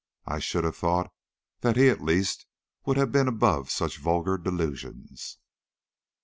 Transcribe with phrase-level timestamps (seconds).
[0.25, 1.13] I should have thought
[1.59, 2.47] that he at least
[2.85, 5.37] would have been above such vulgar delusions.